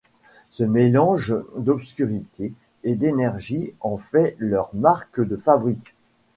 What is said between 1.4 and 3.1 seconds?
d'obscurité et